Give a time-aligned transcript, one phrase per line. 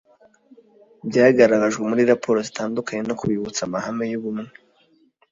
[1.09, 4.49] Byagaragajwe muri raporo zitandukanye no kubibutsa amahame y ubumwe